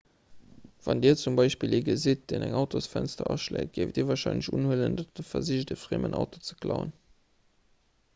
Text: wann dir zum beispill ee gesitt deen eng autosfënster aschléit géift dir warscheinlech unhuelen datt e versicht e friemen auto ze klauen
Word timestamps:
wann 0.83 0.99
dir 1.03 1.15
zum 1.15 1.35
beispill 1.39 1.75
ee 1.75 1.83
gesitt 1.89 2.21
deen 2.31 2.45
eng 2.45 2.57
autosfënster 2.61 3.27
aschléit 3.33 3.71
géift 3.75 3.95
dir 3.99 4.07
warscheinlech 4.13 4.49
unhuelen 4.59 4.97
datt 5.01 5.23
e 5.25 5.27
versicht 5.35 5.75
e 5.77 5.81
friemen 5.83 6.17
auto 6.23 6.43
ze 6.49 6.57
klauen 6.65 6.91